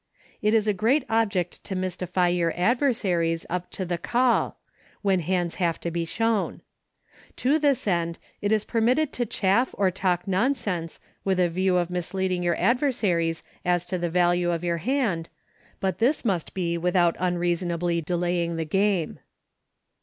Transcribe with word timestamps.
It 0.41 0.55
is 0.55 0.67
a 0.67 0.73
great 0.73 1.05
object 1.11 1.63
to 1.65 1.75
mys 1.75 1.95
tify 1.95 2.35
your 2.35 2.55
adversaries 2.59 3.45
up 3.51 3.69
to 3.69 3.85
the 3.85 3.93
u 3.99 3.99
call," 3.99 4.57
when 5.03 5.19
hands 5.19 5.57
have 5.61 5.79
to 5.81 5.91
be 5.91 6.05
shown. 6.05 6.63
To 7.35 7.59
this 7.59 7.87
end 7.87 8.17
it 8.41 8.51
is 8.51 8.65
mitted 8.73 9.13
to 9.13 9.27
chad' 9.27 9.67
1 9.67 9.67
or 9.75 9.91
talk 9.91 10.27
nonsense, 10.27 10.99
with 11.23 11.39
a 11.39 11.49
view 11.49 11.77
of 11.77 11.91
misleading 11.91 12.41
your 12.41 12.59
adversaries 12.59 13.43
as 13.63 13.85
to 13.85 13.99
the 13.99 14.09
value 14.09 14.49
of 14.49 14.63
your 14.63 14.77
hand, 14.77 15.29
but 15.79 15.99
this 15.99 16.25
must 16.25 16.55
be 16.55 16.79
without 16.79 17.15
unreasonably 17.19 18.01
delaying 18.01 18.55
the 18.55 18.65
game. 18.65 19.19